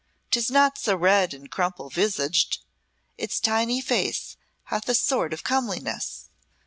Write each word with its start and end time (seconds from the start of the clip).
'Tis 0.31 0.49
not 0.49 0.79
so 0.79 0.95
red 0.95 1.31
and 1.31 1.51
crumple 1.51 1.87
visaged 1.87 2.63
its 3.19 3.39
tiny 3.39 3.79
face 3.79 4.35
hath 4.63 4.89
a 4.89 4.95
sort 4.95 5.31
of 5.31 5.43
comeliness. 5.43 6.31